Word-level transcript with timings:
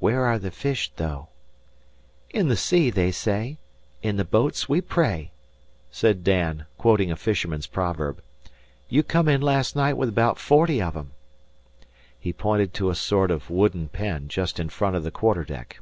"Where 0.00 0.24
are 0.26 0.40
the 0.40 0.50
fish, 0.50 0.90
though?" 0.96 1.28
"'In 2.30 2.48
the 2.48 2.56
sea 2.56 2.90
they 2.90 3.12
say, 3.12 3.58
in 4.02 4.16
the 4.16 4.24
boats 4.24 4.68
we 4.68 4.80
pray,'" 4.80 5.30
said 5.92 6.24
Dan, 6.24 6.66
quoting 6.76 7.12
a 7.12 7.14
fisherman's 7.14 7.68
proverb. 7.68 8.20
"You 8.88 9.04
come 9.04 9.28
in 9.28 9.40
last 9.40 9.76
night 9.76 9.96
with 9.96 10.12
'baout 10.12 10.40
forty 10.40 10.82
of 10.82 10.96
'em." 10.96 11.12
He 12.18 12.32
pointed 12.32 12.74
to 12.74 12.90
a 12.90 12.96
sort 12.96 13.30
of 13.30 13.48
wooden 13.48 13.88
pen 13.88 14.26
just 14.26 14.58
in 14.58 14.70
front 14.70 14.96
of 14.96 15.04
the 15.04 15.12
quarter 15.12 15.44
deck. 15.44 15.78